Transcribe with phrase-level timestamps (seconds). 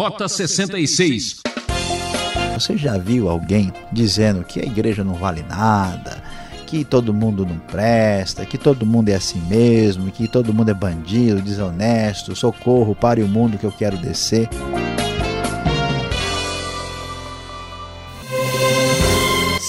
[0.00, 1.42] Rota 66.
[2.54, 6.22] Você já viu alguém dizendo que a igreja não vale nada,
[6.66, 10.74] que todo mundo não presta, que todo mundo é assim mesmo, que todo mundo é
[10.74, 14.48] bandido, desonesto, socorro, pare o mundo que eu quero descer?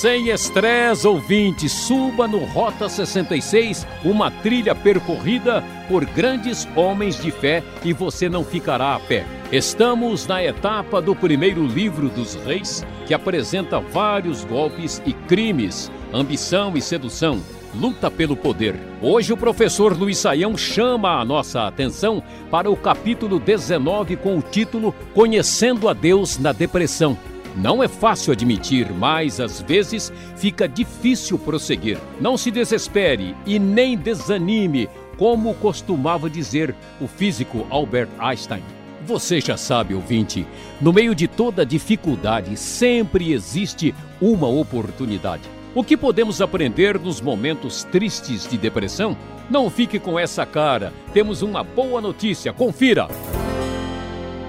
[0.02, 7.64] Sem estresse, ouvinte, suba no Rota 66, uma trilha percorrida por grandes homens de fé
[7.86, 9.28] e você não ficará a pé.
[9.52, 16.76] Estamos na etapa do primeiro livro dos reis, que apresenta vários golpes e crimes, ambição
[16.76, 17.40] e sedução,
[17.76, 18.74] luta pelo poder.
[19.04, 24.42] Hoje o professor Luiz Saião chama a nossa atenção para o capítulo 19 com o
[24.42, 27.16] título Conhecendo a Deus na Depressão.
[27.56, 31.98] Não é fácil admitir, mas às vezes fica difícil prosseguir.
[32.20, 38.64] Não se desespere e nem desanime, como costumava dizer o físico Albert Einstein.
[39.06, 40.46] Você já sabe, ouvinte,
[40.80, 45.44] no meio de toda dificuldade sempre existe uma oportunidade.
[45.74, 49.18] O que podemos aprender nos momentos tristes de depressão?
[49.50, 53.08] Não fique com essa cara, temos uma boa notícia, confira!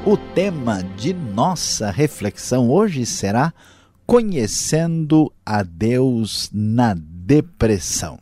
[0.05, 3.55] O tema de nossa reflexão hoje será
[4.05, 8.19] Conhecendo a Deus na Depressão.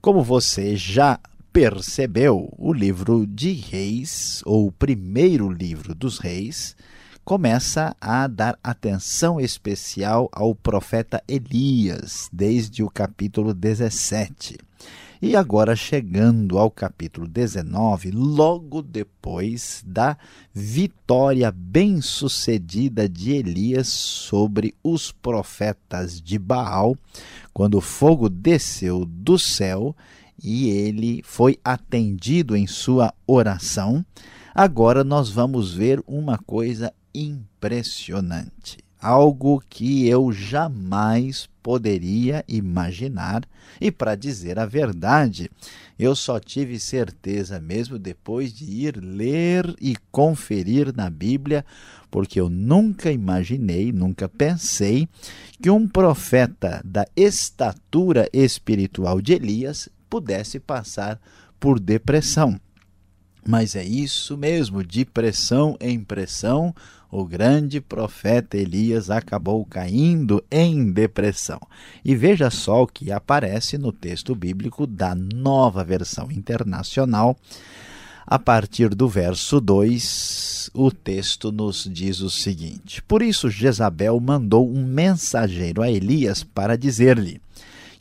[0.00, 1.18] Como você já
[1.52, 6.76] percebeu, o livro de Reis, ou primeiro livro dos Reis,
[7.24, 14.56] começa a dar atenção especial ao profeta Elias, desde o capítulo 17.
[15.20, 20.16] E agora, chegando ao capítulo 19, logo depois da
[20.54, 26.96] vitória bem-sucedida de Elias sobre os profetas de Baal,
[27.52, 29.94] quando o fogo desceu do céu
[30.40, 34.06] e ele foi atendido em sua oração,
[34.54, 43.42] agora nós vamos ver uma coisa impressionante algo que eu jamais poderia imaginar,
[43.80, 45.50] e para dizer a verdade,
[45.98, 51.64] eu só tive certeza mesmo depois de ir ler e conferir na Bíblia,
[52.10, 55.08] porque eu nunca imaginei, nunca pensei
[55.60, 61.20] que um profeta da estatura espiritual de Elias pudesse passar
[61.60, 62.58] por depressão.
[63.46, 66.74] Mas é isso mesmo, de pressão em pressão,
[67.10, 71.60] o grande profeta Elias acabou caindo em depressão.
[72.04, 77.36] E veja só o que aparece no texto bíblico da nova versão internacional.
[78.26, 84.70] A partir do verso 2, o texto nos diz o seguinte: Por isso Jezabel mandou
[84.70, 87.40] um mensageiro a Elias para dizer-lhe: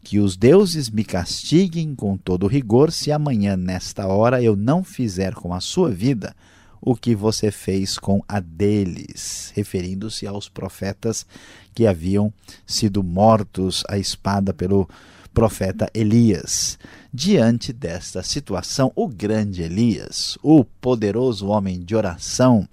[0.03, 5.33] que os deuses me castiguem com todo rigor se amanhã, nesta hora, eu não fizer
[5.33, 6.35] com a sua vida
[6.81, 11.25] o que você fez com a deles, referindo-se aos profetas
[11.73, 12.33] que haviam
[12.65, 14.87] sido mortos à espada pelo
[15.37, 16.79] profeta Elias.
[17.13, 22.67] Diante desta situação, o grande Elias, o poderoso homem de oração,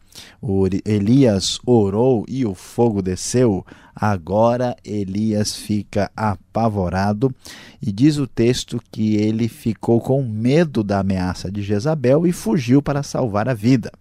[0.82, 3.66] Elias orou e o fogo desceu.
[3.94, 7.34] Agora Elias fica apavorado
[7.82, 12.80] e diz o texto que ele ficou com medo da ameaça de Jezabel e fugiu
[12.80, 13.92] para salvar a vida.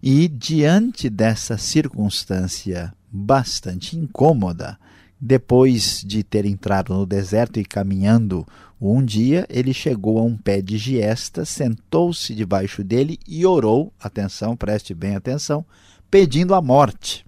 [0.00, 4.78] E diante dessa circunstância bastante incômoda,
[5.26, 8.46] depois de ter entrado no deserto e caminhando
[8.78, 14.54] um dia, ele chegou a um pé de giesta, sentou-se debaixo dele e orou, atenção,
[14.54, 15.64] preste bem atenção,
[16.10, 17.24] pedindo a morte.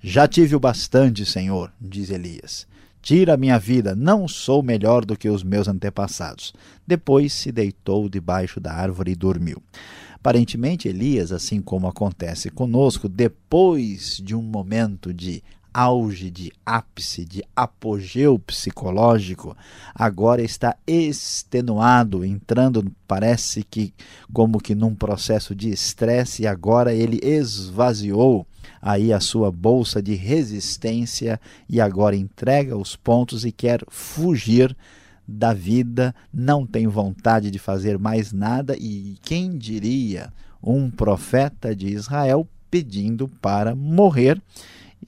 [0.00, 2.68] Já tive o bastante, Senhor, diz Elias.
[3.02, 6.52] Tira minha vida, não sou melhor do que os meus antepassados.
[6.86, 9.60] Depois se deitou debaixo da árvore e dormiu.
[10.14, 15.42] Aparentemente, Elias, assim como acontece conosco, depois de um momento de
[15.74, 19.56] auge, de ápice, de apogeu psicológico,
[19.92, 23.92] agora está extenuado, entrando, parece que
[24.32, 28.46] como que num processo de estresse, e agora ele esvaziou
[28.80, 34.76] aí a sua bolsa de resistência e agora entrega os pontos e quer fugir
[35.26, 40.32] da vida, não tem vontade de fazer mais nada e quem diria
[40.62, 44.40] um profeta de Israel pedindo para morrer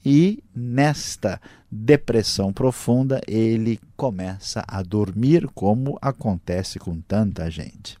[0.05, 1.39] e nesta
[1.71, 7.97] depressão profunda ele começa a dormir, como acontece com tanta gente.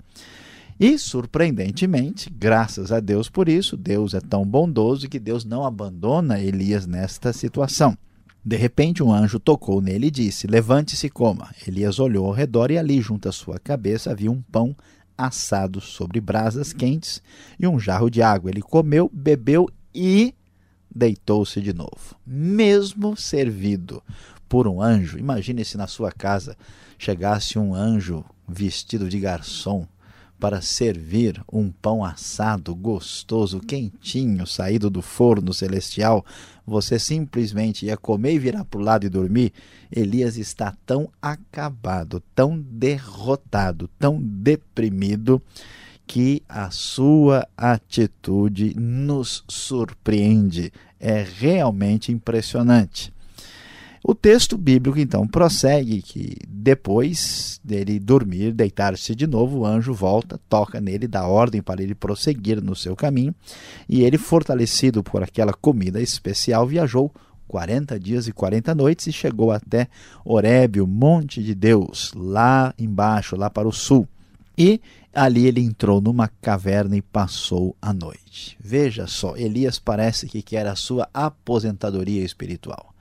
[0.79, 6.39] E, surpreendentemente, graças a Deus por isso, Deus é tão bondoso que Deus não abandona
[6.39, 7.97] Elias nesta situação.
[8.45, 11.53] De repente, um anjo tocou nele e disse: Levante-se e coma.
[11.67, 14.75] Elias olhou ao redor e ali, junto à sua cabeça, havia um pão
[15.17, 17.21] assado sobre brasas quentes
[17.59, 18.51] e um jarro de água.
[18.51, 20.33] Ele comeu, bebeu e
[20.97, 22.15] deitou-se de novo.
[22.25, 24.01] Mesmo servido
[24.49, 26.57] por um anjo, imagine se na sua casa
[26.97, 29.85] chegasse um anjo vestido de garçom
[30.39, 36.23] para servir um pão assado gostoso, quentinho, saído do forno celestial,
[36.65, 39.51] você simplesmente ia comer e virar para o lado e dormir.
[39.91, 45.41] Elias está tão acabado, tão derrotado, tão deprimido,
[46.07, 50.71] que a sua atitude nos surpreende.
[50.99, 53.13] É realmente impressionante.
[54.03, 60.39] O texto bíblico então prossegue que depois dele dormir, deitar-se de novo, o anjo volta,
[60.47, 63.35] toca nele, dá ordem para ele prosseguir no seu caminho,
[63.89, 67.11] e ele, fortalecido por aquela comida especial, viajou
[67.49, 69.87] 40 dias e 40 noites e chegou até
[70.23, 74.07] Horebe, o monte de Deus, lá embaixo, lá para o sul.
[74.57, 74.81] E
[75.13, 78.57] ali ele entrou numa caverna e passou a noite.
[78.59, 82.93] Veja só, Elias parece que quer a sua aposentadoria espiritual.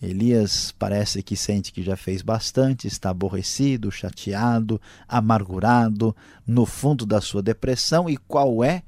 [0.00, 6.14] Elias parece que sente que já fez bastante, está aborrecido, chateado, amargurado,
[6.44, 8.10] no fundo da sua depressão.
[8.10, 8.82] E qual é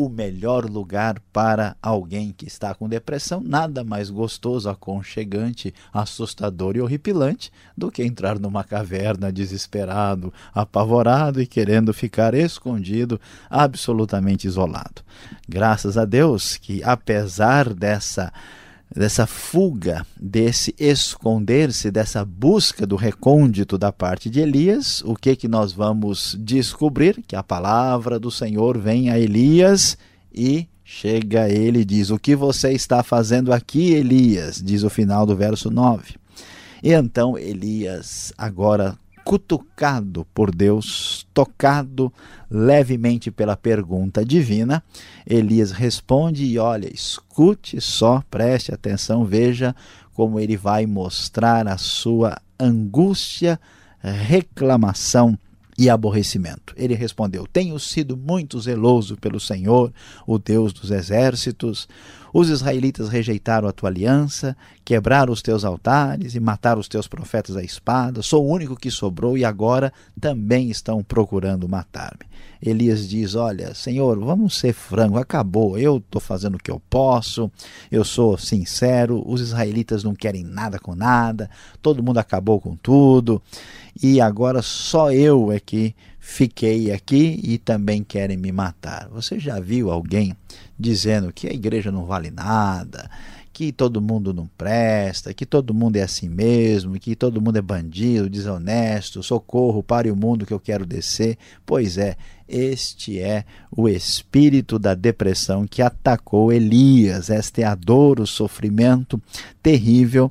[0.00, 3.42] o melhor lugar para alguém que está com depressão?
[3.44, 11.46] Nada mais gostoso, aconchegante, assustador e horripilante do que entrar numa caverna desesperado, apavorado e
[11.46, 13.20] querendo ficar escondido,
[13.50, 15.02] absolutamente isolado.
[15.46, 18.32] Graças a Deus que, apesar dessa
[18.94, 25.46] dessa fuga, desse esconder-se, dessa busca do recôndito da parte de Elias, o que que
[25.46, 27.22] nós vamos descobrir?
[27.26, 29.96] Que a palavra do Senhor vem a Elias
[30.32, 35.24] e chega ele e diz: "O que você está fazendo aqui, Elias?", diz o final
[35.24, 36.16] do verso 9.
[36.82, 42.12] E então Elias agora cutucado por Deus, tocado
[42.50, 44.82] levemente pela pergunta divina,
[45.26, 49.74] Elias responde e olha, escute só, preste atenção, veja
[50.12, 53.58] como ele vai mostrar a sua angústia,
[54.02, 55.38] reclamação
[55.78, 56.74] e aborrecimento.
[56.76, 59.90] Ele respondeu: Tenho sido muito zeloso pelo Senhor,
[60.26, 61.88] o Deus dos exércitos.
[62.32, 67.56] Os israelitas rejeitaram a tua aliança, quebraram os teus altares e mataram os teus profetas
[67.56, 68.22] à espada.
[68.22, 72.28] Sou o único que sobrou e agora também estão procurando matar-me.
[72.62, 75.78] Elias diz: Olha, Senhor, vamos ser franco, acabou.
[75.78, 77.50] Eu estou fazendo o que eu posso,
[77.90, 79.22] eu sou sincero.
[79.26, 81.50] Os israelitas não querem nada com nada,
[81.80, 83.42] todo mundo acabou com tudo
[84.02, 89.08] e agora só eu é que fiquei aqui e também querem me matar.
[89.08, 90.36] Você já viu alguém
[90.78, 93.10] dizendo que a igreja não vale nada,
[93.52, 97.62] que todo mundo não presta, que todo mundo é assim mesmo, que todo mundo é
[97.62, 101.36] bandido, desonesto, socorro, pare o mundo que eu quero descer?
[101.66, 107.30] Pois é, este é o espírito da depressão que atacou Elias.
[107.30, 109.20] Esta é a dor, o sofrimento
[109.62, 110.30] terrível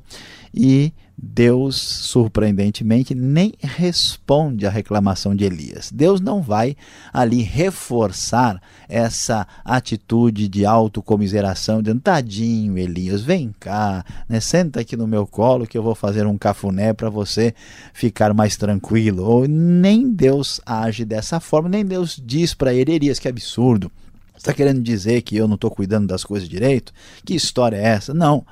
[0.54, 0.92] e
[1.22, 5.92] Deus, surpreendentemente, nem responde à reclamação de Elias.
[5.92, 6.74] Deus não vai
[7.12, 15.06] ali reforçar essa atitude de autocomiseração, dizendo: tadinho, Elias, vem cá, né, senta aqui no
[15.06, 17.54] meu colo que eu vou fazer um cafuné para você
[17.92, 19.22] ficar mais tranquilo.
[19.24, 23.92] Ou nem Deus age dessa forma, nem Deus diz para ele: Elias, que absurdo.
[24.40, 26.94] Está querendo dizer que eu não estou cuidando das coisas direito?
[27.26, 28.14] Que história é essa?
[28.14, 28.46] Não.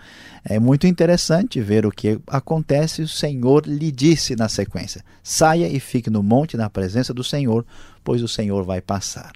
[0.44, 3.00] É muito interessante ver o que acontece.
[3.00, 7.64] O Senhor lhe disse na sequência: saia e fique no monte na presença do Senhor,
[8.04, 9.32] pois o Senhor vai passar.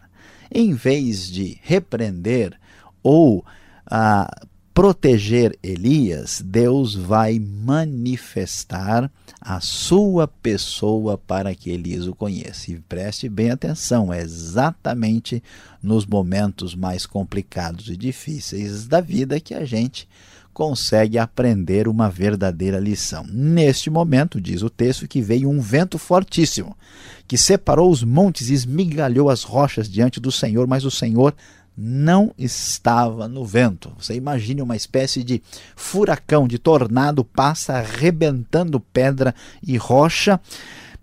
[0.55, 2.53] Em vez de repreender
[3.03, 3.43] ou
[3.87, 4.31] ah,
[4.75, 9.11] proteger Elias, Deus vai manifestar
[9.41, 12.71] a sua pessoa para que Elias o conheça.
[12.71, 15.43] E preste bem atenção, é exatamente
[15.83, 20.09] nos momentos mais complicados e difíceis da vida que a gente
[20.53, 23.27] consegue aprender uma verdadeira lição.
[23.27, 26.77] Neste momento, diz o texto, que veio um vento fortíssimo,
[27.27, 31.35] que separou os montes e esmigalhou as rochas diante do Senhor, mas o Senhor
[31.77, 33.93] não estava no vento.
[33.99, 35.43] Você imagine uma espécie de
[35.75, 39.35] furacão, de tornado, passa arrebentando pedra
[39.67, 40.41] e rocha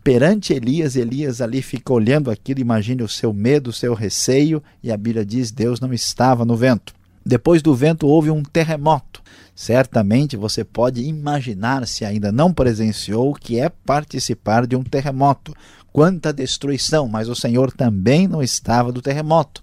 [0.04, 0.96] perante Elias.
[0.96, 5.26] Elias ali fica olhando aquilo, imagine o seu medo, o seu receio, e a Bíblia
[5.26, 6.94] diz: Deus não estava no vento.
[7.26, 9.22] Depois do vento houve um terremoto.
[9.54, 15.54] Certamente você pode imaginar, se ainda não presenciou, o que é participar de um terremoto.
[15.92, 19.62] Quanta destruição, mas o Senhor também não estava do terremoto.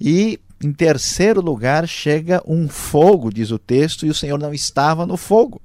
[0.00, 5.06] E em terceiro lugar chega um fogo, diz o texto, e o Senhor não estava
[5.06, 5.60] no fogo.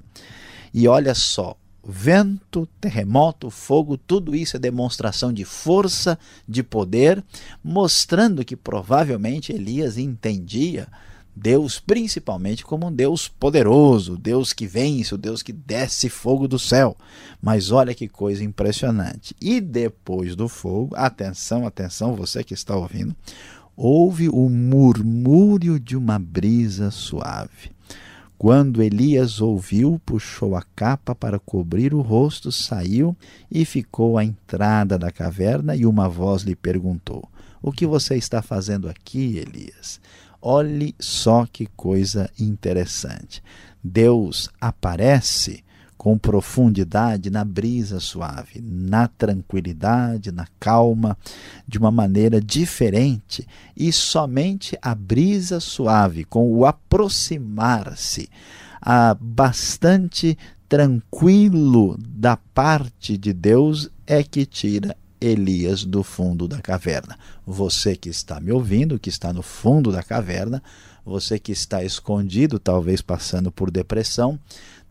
[0.73, 1.55] E olha só,
[1.87, 6.17] vento, terremoto, fogo, tudo isso é demonstração de força,
[6.47, 7.23] de poder,
[7.63, 10.87] mostrando que provavelmente Elias entendia
[11.39, 16.57] Deus principalmente como um Deus poderoso, Deus que vence, o Deus que desce fogo do
[16.57, 16.97] céu.
[17.39, 19.35] Mas olha que coisa impressionante.
[19.39, 23.15] E depois do fogo, atenção, atenção, você que está ouvindo,
[23.77, 27.71] houve o murmúrio de uma brisa suave.
[28.35, 33.15] Quando Elias ouviu, puxou a capa para cobrir o rosto, saiu
[33.51, 37.29] e ficou à entrada da caverna, e uma voz lhe perguntou:
[37.61, 39.99] O que você está fazendo aqui, Elias?
[40.41, 43.43] Olhe só que coisa interessante.
[43.83, 45.63] Deus aparece
[46.07, 51.17] com profundidade na brisa suave, na tranquilidade, na calma,
[51.67, 53.45] de uma maneira diferente,
[53.75, 58.29] e somente a brisa suave, com o aproximar-se,
[59.19, 60.37] bastante
[60.69, 67.19] tranquilo da parte de Deus, é que tira Elias do fundo da caverna.
[67.45, 70.63] Você que está me ouvindo, que está no fundo da caverna,
[71.03, 74.39] você que está escondido, talvez passando por depressão,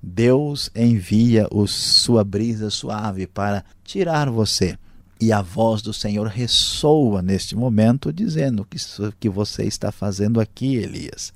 [0.09, 4.79] Deus envia o, sua brisa suave para tirar você.
[5.21, 8.79] E a voz do Senhor ressoa neste momento, dizendo que
[9.19, 11.33] que você está fazendo aqui, Elias.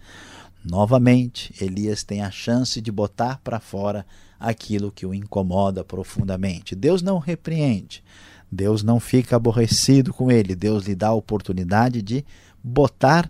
[0.65, 4.07] Novamente, Elias tem a chance de botar para fora
[4.39, 6.77] aquilo que o incomoda profundamente.
[6.77, 8.05] Deus não repreende,
[8.53, 12.25] Deus não fica aborrecido com ele, Deus lhe dá a oportunidade de
[12.63, 13.29] botar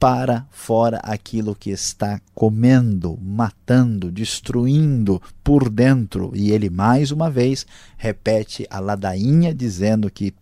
[0.00, 6.32] para fora aquilo que está comendo, matando, destruindo por dentro.
[6.34, 7.66] E ele mais uma vez
[7.98, 10.32] repete a ladainha dizendo que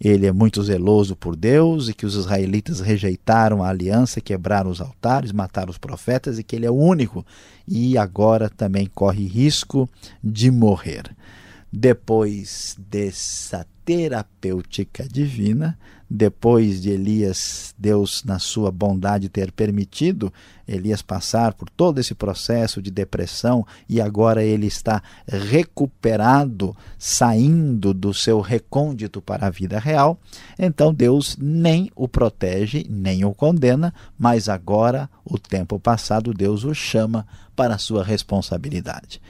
[0.00, 4.80] ele é muito zeloso por Deus e que os israelitas rejeitaram a aliança, quebraram os
[4.80, 7.24] altares, mataram os profetas e que ele é o único
[7.68, 9.88] e agora também corre risco
[10.24, 11.14] de morrer.
[11.72, 15.76] Depois dessa terapêutica divina,
[16.08, 20.32] depois de Elias, Deus, na sua bondade, ter permitido
[20.66, 28.14] Elias passar por todo esse processo de depressão e agora ele está recuperado, saindo do
[28.14, 30.20] seu recôndito para a vida real,
[30.56, 36.72] então Deus nem o protege, nem o condena, mas agora, o tempo passado, Deus o
[36.72, 39.20] chama para a sua responsabilidade.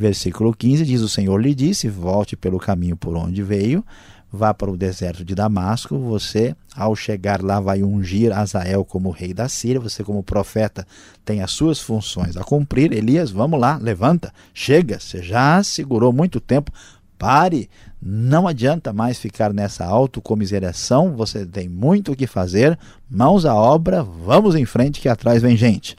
[0.00, 3.84] Versículo 15 diz: O Senhor lhe disse: Volte pelo caminho por onde veio,
[4.32, 5.98] vá para o deserto de Damasco.
[5.98, 9.78] Você, ao chegar lá, vai ungir Azael como rei da Síria.
[9.78, 10.86] Você, como profeta,
[11.22, 12.94] tem as suas funções a cumprir.
[12.94, 14.98] Elias, vamos lá, levanta, chega.
[14.98, 16.72] Você já segurou muito tempo.
[17.18, 17.68] Pare,
[18.00, 22.78] não adianta mais ficar nessa autocomiseração, você tem muito o que fazer,
[23.10, 25.94] mãos à obra, vamos em frente que atrás vem gente.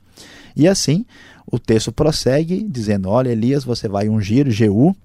[0.55, 1.05] E assim,
[1.45, 4.95] o texto prossegue dizendo: Olha, Elias, você vai ungir Jeú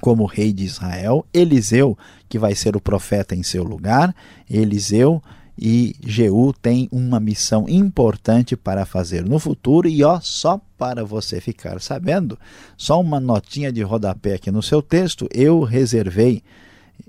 [0.00, 1.96] como rei de Israel, Eliseu,
[2.28, 4.14] que vai ser o profeta em seu lugar,
[4.50, 5.22] Eliseu
[5.56, 11.40] e Jeú têm uma missão importante para fazer no futuro e ó, só para você
[11.40, 12.38] ficar sabendo,
[12.76, 16.42] só uma notinha de rodapé aqui no seu texto, eu reservei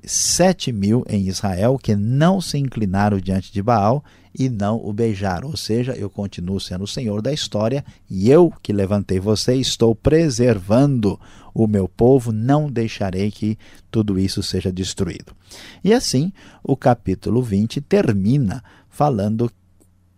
[0.04, 4.04] sete mil em Israel que não se inclinaram diante de Baal
[4.38, 5.50] e não o beijaram.
[5.50, 9.96] Ou seja, eu continuo sendo o Senhor da história e eu que levantei você estou
[9.96, 11.20] preservando
[11.54, 13.58] o meu povo, não deixarei que
[13.90, 15.34] tudo isso seja destruído.
[15.84, 19.50] E assim, o capítulo 20 termina falando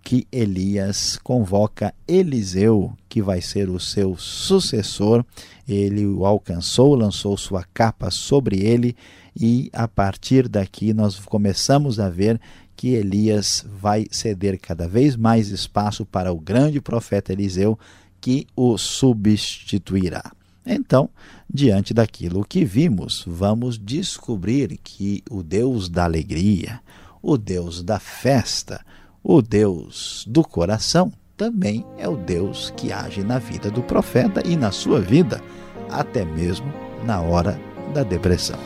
[0.08, 5.22] que Elias convoca Eliseu, que vai ser o seu sucessor.
[5.68, 8.96] Ele o alcançou, lançou sua capa sobre ele,
[9.36, 12.40] e a partir daqui nós começamos a ver
[12.74, 17.78] que Elias vai ceder cada vez mais espaço para o grande profeta Eliseu,
[18.22, 20.32] que o substituirá.
[20.66, 21.10] Então,
[21.54, 26.80] diante daquilo que vimos, vamos descobrir que o Deus da alegria,
[27.22, 28.86] o Deus da festa,
[29.30, 34.56] o Deus do coração, também é o Deus que age na vida do profeta e
[34.56, 35.44] na sua vida,
[35.90, 37.60] até mesmo na hora
[37.94, 38.58] da depressão.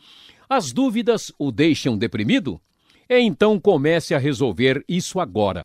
[0.49, 2.61] As dúvidas o deixam deprimido?
[3.09, 5.63] Então comece a resolver isso agora.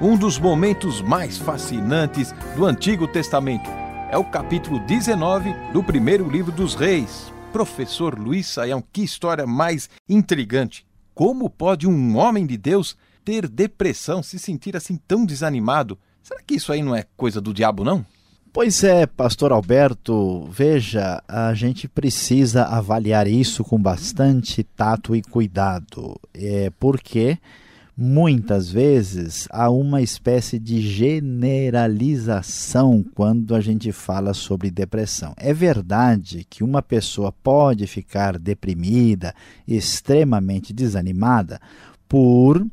[0.00, 3.85] Um dos momentos mais fascinantes do Antigo Testamento
[4.16, 7.30] é o capítulo 19 do primeiro livro dos Reis.
[7.52, 10.86] Professor Luiz Saião, que história mais intrigante!
[11.14, 15.98] Como pode um homem de Deus ter depressão, se sentir assim tão desanimado?
[16.22, 18.06] Será que isso aí não é coisa do diabo, não?
[18.54, 26.18] Pois é, pastor Alberto, veja, a gente precisa avaliar isso com bastante tato e cuidado,
[26.32, 27.36] é porque
[27.96, 35.32] muitas vezes há uma espécie de generalização quando a gente fala sobre depressão.
[35.36, 39.34] É verdade que uma pessoa pode ficar deprimida,
[39.66, 41.58] extremamente desanimada,
[42.08, 42.64] por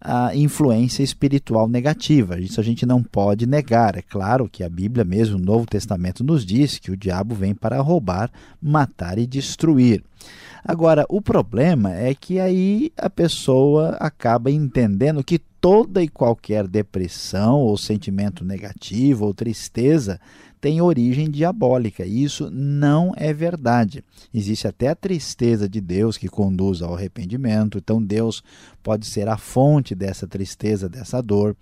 [0.00, 2.38] a influência espiritual negativa.
[2.38, 3.96] Isso a gente não pode negar.
[3.96, 7.54] É claro que a Bíblia, mesmo o Novo Testamento, nos diz que o diabo vem
[7.54, 8.30] para roubar,
[8.62, 10.04] matar e destruir.
[10.68, 17.60] Agora, o problema é que aí a pessoa acaba entendendo que toda e qualquer depressão
[17.60, 20.20] ou sentimento negativo ou tristeza
[20.60, 22.04] tem origem diabólica.
[22.04, 24.04] E isso não é verdade.
[24.32, 27.78] Existe até a tristeza de Deus que conduz ao arrependimento.
[27.78, 28.42] Então, Deus
[28.82, 31.56] pode ser a fonte dessa tristeza, dessa dor.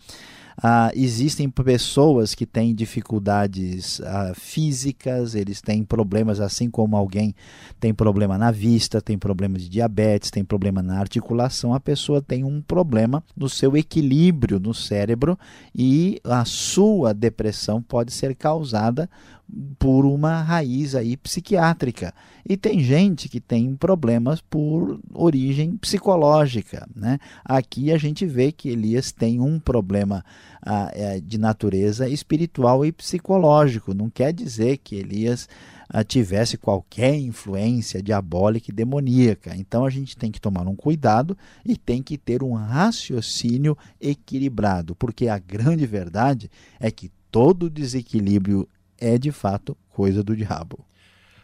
[0.63, 7.35] Ah, existem pessoas que têm dificuldades ah, físicas, eles têm problemas, assim como alguém
[7.79, 12.43] tem problema na vista, tem problema de diabetes, tem problema na articulação, a pessoa tem
[12.43, 15.39] um problema no seu equilíbrio no cérebro
[15.75, 19.11] e a sua depressão pode ser causada
[19.79, 22.13] por uma raiz aí psiquiátrica.
[22.49, 26.89] E tem gente que tem problemas por origem psicológica.
[26.95, 27.19] Né?
[27.45, 30.25] Aqui a gente vê que Elias tem um problema
[30.65, 33.95] ah, é, de natureza espiritual e psicológico.
[33.95, 35.49] Não quer dizer que Elias
[35.89, 39.57] ah, tivesse qualquer influência diabólica e demoníaca.
[39.57, 44.95] Então a gente tem que tomar um cuidado e tem que ter um raciocínio equilibrado,
[44.95, 48.69] porque a grande verdade é que todo desequilíbrio
[48.99, 50.79] é de fato coisa do diabo.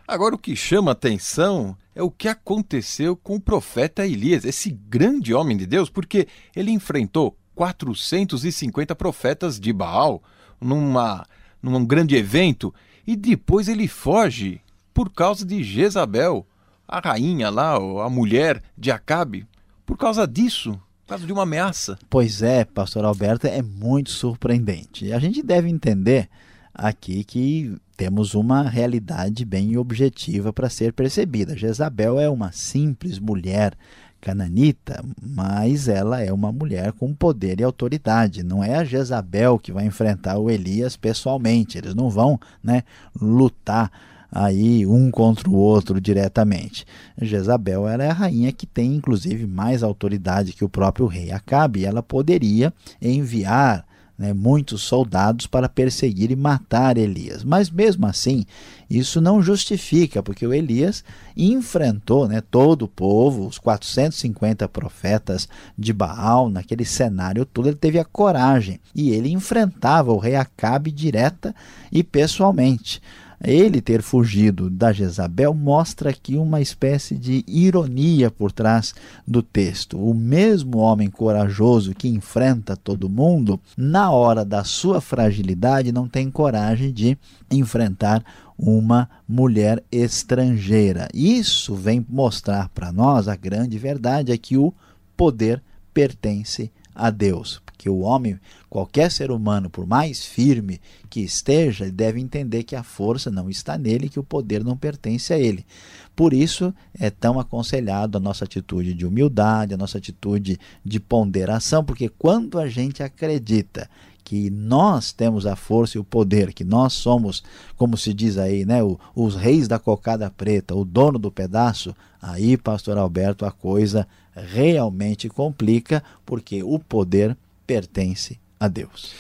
[0.06, 5.32] Agora, o que chama atenção é o que aconteceu com o profeta Elias, esse grande
[5.32, 10.22] homem de Deus, porque ele enfrentou 450 profetas de Baal
[10.60, 11.26] numa,
[11.62, 12.74] num grande evento
[13.06, 14.60] e depois ele foge
[14.92, 16.46] por causa de Jezabel,
[16.86, 19.46] a rainha lá, a mulher de Acabe,
[19.86, 20.72] por causa disso,
[21.06, 21.98] por causa de uma ameaça.
[22.10, 25.12] Pois é, pastor Alberto, é muito surpreendente.
[25.12, 26.28] A gente deve entender
[26.74, 31.56] aqui que temos uma realidade bem objetiva para ser percebida.
[31.56, 33.74] Jezabel é uma simples mulher
[34.20, 38.42] cananita, mas ela é uma mulher com poder e autoridade.
[38.42, 41.76] Não é a Jezabel que vai enfrentar o Elias pessoalmente.
[41.76, 42.84] Eles não vão né,
[43.20, 43.90] lutar
[44.30, 46.86] aí um contra o outro diretamente.
[47.20, 51.84] Jezabel era a rainha que tem inclusive mais autoridade que o próprio rei Acabe.
[51.84, 53.84] Ela poderia enviar
[54.18, 57.42] né, muitos soldados para perseguir e matar Elias.
[57.42, 58.44] Mas mesmo assim,
[58.88, 61.02] isso não justifica, porque o Elias
[61.36, 67.98] enfrentou né, todo o povo, os 450 profetas de Baal, naquele cenário todo, ele teve
[67.98, 71.54] a coragem e ele enfrentava o rei Acabe direta
[71.90, 73.00] e pessoalmente.
[73.44, 78.94] Ele ter fugido da Jezabel mostra aqui uma espécie de ironia por trás
[79.26, 79.98] do texto.
[79.98, 86.30] O mesmo homem corajoso que enfrenta todo mundo, na hora da sua fragilidade, não tem
[86.30, 87.18] coragem de
[87.50, 88.24] enfrentar
[88.56, 91.08] uma mulher estrangeira.
[91.12, 94.72] Isso vem mostrar para nós a grande verdade é que o
[95.16, 95.60] poder
[95.92, 98.38] pertence a Deus que o homem,
[98.70, 103.76] qualquer ser humano, por mais firme que esteja, deve entender que a força não está
[103.76, 105.66] nele, que o poder não pertence a ele.
[106.14, 111.84] Por isso é tão aconselhado a nossa atitude de humildade, a nossa atitude de ponderação,
[111.84, 113.90] porque quando a gente acredita
[114.22, 117.42] que nós temos a força e o poder, que nós somos,
[117.76, 118.78] como se diz aí, né,
[119.12, 125.28] os reis da cocada preta, o dono do pedaço, aí, pastor Alberto, a coisa realmente
[125.28, 129.12] complica, porque o poder pertence a Deus.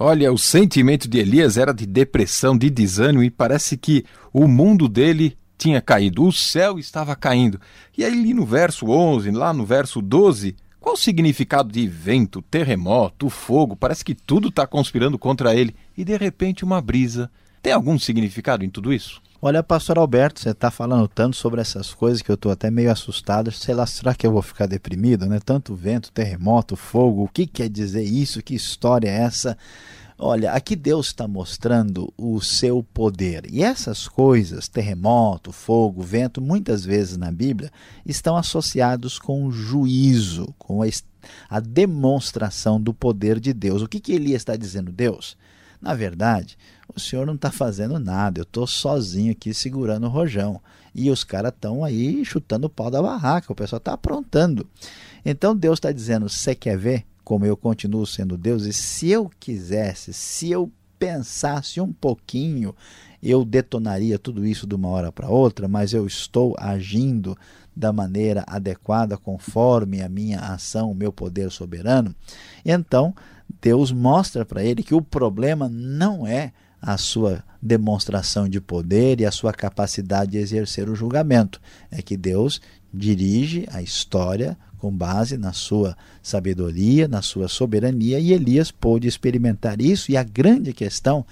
[0.00, 4.88] Olha, o sentimento de Elias era de depressão, de desânimo, e parece que o mundo
[4.88, 7.60] dele tinha caído, o céu estava caindo.
[7.96, 13.28] E aí, no verso 11, lá no verso 12, qual o significado de vento, terremoto,
[13.28, 13.74] fogo?
[13.74, 15.74] Parece que tudo está conspirando contra ele.
[15.96, 17.28] E de repente, uma brisa.
[17.62, 19.20] Tem algum significado em tudo isso?
[19.40, 22.90] Olha, pastor Alberto, você está falando tanto sobre essas coisas que eu estou até meio
[22.90, 23.52] assustado.
[23.52, 25.38] Sei lá, será que eu vou ficar deprimido, né?
[25.38, 28.42] Tanto vento, terremoto, fogo, o que quer dizer isso?
[28.42, 29.56] Que história é essa?
[30.20, 33.46] Olha, aqui Deus está mostrando o seu poder.
[33.48, 37.70] E essas coisas, terremoto, fogo, vento, muitas vezes na Bíblia,
[38.04, 43.80] estão associados com juízo, com a, demonstração do poder de Deus.
[43.80, 44.90] O que, que Elias está dizendo?
[44.90, 45.36] Deus,
[45.80, 46.58] na verdade,
[46.94, 50.60] o senhor não está fazendo nada, eu estou sozinho aqui segurando o rojão.
[50.94, 54.66] E os caras estão aí chutando o pau da barraca, o pessoal está aprontando.
[55.24, 57.04] Então Deus está dizendo: você quer ver?
[57.28, 62.74] como eu continuo sendo Deus, e se eu quisesse, se eu pensasse um pouquinho,
[63.22, 67.36] eu detonaria tudo isso de uma hora para outra, mas eu estou agindo
[67.76, 72.14] da maneira adequada, conforme a minha ação, o meu poder soberano.
[72.64, 73.14] Então,
[73.60, 79.26] Deus mostra para ele que o problema não é a sua demonstração de poder e
[79.26, 81.60] a sua capacidade de exercer o julgamento.
[81.90, 82.60] É que Deus
[82.92, 89.80] dirige a história com base na sua sabedoria, na sua soberania, e Elias pôde experimentar
[89.80, 90.12] isso.
[90.12, 91.26] E a grande questão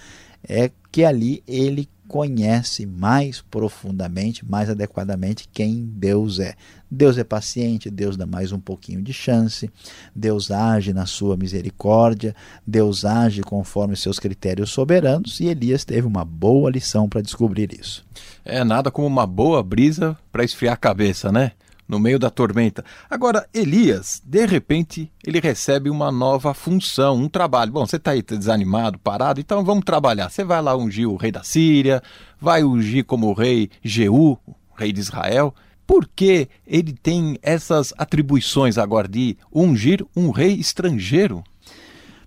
[0.48, 6.54] é que ali ele conhece mais profundamente, mais adequadamente quem Deus é.
[6.88, 9.68] Deus é paciente, Deus dá mais um pouquinho de chance,
[10.14, 16.24] Deus age na sua misericórdia, Deus age conforme seus critérios soberanos e Elias teve uma
[16.24, 18.06] boa lição para descobrir isso.
[18.44, 21.52] É nada como uma boa brisa para esfriar a cabeça, né?
[21.88, 22.84] No meio da tormenta.
[23.08, 27.72] Agora, Elias, de repente, ele recebe uma nova função, um trabalho.
[27.72, 30.30] Bom, você está aí desanimado, parado, então vamos trabalhar.
[30.30, 32.02] Você vai lá ungir o rei da Síria,
[32.40, 34.38] vai ungir como rei Jeú,
[34.76, 35.54] rei de Israel.
[35.86, 41.44] Por que ele tem essas atribuições agora de ungir um rei estrangeiro?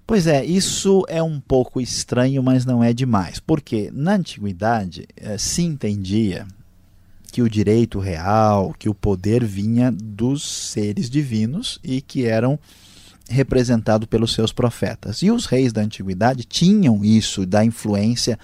[0.08, 3.39] Pois é, isso é um pouco estranho, mas não é demais.
[3.39, 6.48] Porque na antiguidade eh, se entendia
[7.39, 12.60] que o direito real, que o poder vinha dos seres divinos e que eram
[13.30, 15.21] representados pelos seus profetas.
[15.21, 18.38] E os reis da antiguidade tinham isso da influência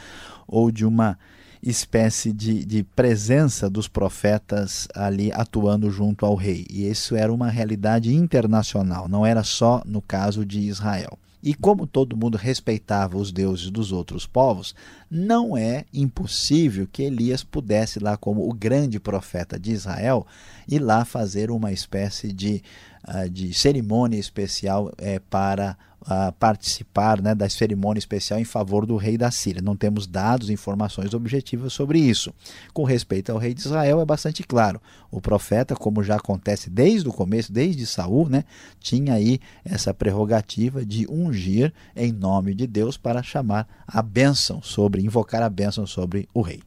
[0.47, 1.19] ou de uma
[1.62, 6.65] espécie de, de presença dos profetas ali atuando junto ao rei.
[6.69, 11.19] E isso era uma realidade internacional, não era só no caso de Israel.
[11.45, 14.73] E como todo mundo respeitava os deuses dos outros povos,
[15.12, 20.25] não é impossível que Elias pudesse lá como o grande profeta de Israel
[20.67, 22.63] ir lá fazer uma espécie de,
[23.08, 28.95] uh, de cerimônia especial uh, para uh, participar né, da cerimônia especial em favor do
[28.95, 29.61] rei da Síria.
[29.61, 32.33] Não temos dados, informações objetivas sobre isso.
[32.73, 34.81] Com respeito ao rei de Israel, é bastante claro.
[35.11, 38.43] O profeta, como já acontece desde o começo, desde Saul, né,
[38.79, 45.01] tinha aí essa prerrogativa de ungir em nome de Deus para chamar a bênção sobre,
[45.01, 46.61] invocar a bênção sobre o rei.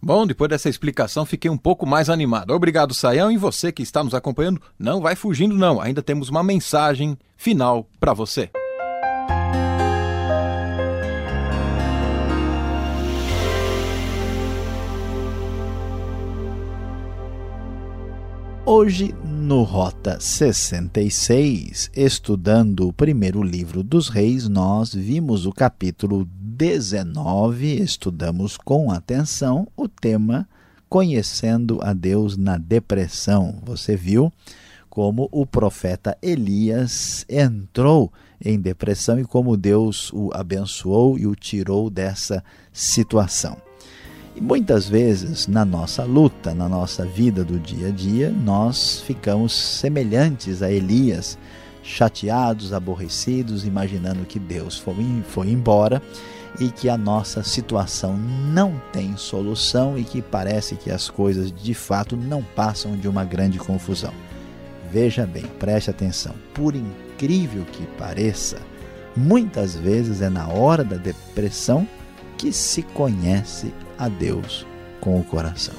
[0.00, 2.52] Bom, depois dessa explicação fiquei um pouco mais animado.
[2.52, 5.80] Obrigado, Saião, e você que está nos acompanhando, não vai fugindo não.
[5.80, 8.50] Ainda temos uma mensagem final para você.
[18.74, 27.82] Hoje, no Rota 66, estudando o primeiro livro dos Reis, nós vimos o capítulo 19,
[27.82, 30.48] estudamos com atenção o tema
[30.88, 33.58] Conhecendo a Deus na Depressão.
[33.62, 34.32] Você viu
[34.88, 38.10] como o profeta Elias entrou
[38.42, 43.58] em depressão e como Deus o abençoou e o tirou dessa situação.
[44.34, 49.52] E muitas vezes, na nossa luta, na nossa vida do dia a dia, nós ficamos
[49.52, 51.38] semelhantes a Elias,
[51.82, 54.94] chateados, aborrecidos, imaginando que Deus foi,
[55.28, 56.00] foi embora
[56.58, 61.74] e que a nossa situação não tem solução e que parece que as coisas de
[61.74, 64.12] fato não passam de uma grande confusão.
[64.90, 68.58] Veja bem, preste atenção, por incrível que pareça,
[69.16, 71.88] muitas vezes é na hora da depressão
[72.36, 74.66] que se conhece a Deus
[75.00, 75.74] com o coração.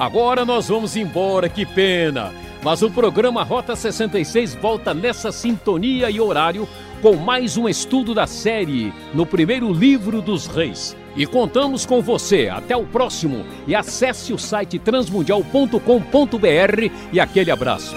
[0.00, 2.32] Agora nós vamos embora, que pena!
[2.62, 6.66] Mas o programa Rota 66 volta nessa sintonia e horário
[7.02, 10.96] com mais um estudo da série no primeiro livro dos reis.
[11.14, 12.48] E contamos com você.
[12.48, 13.44] Até o próximo.
[13.66, 17.94] E acesse o site transmundial.com.br e aquele abraço.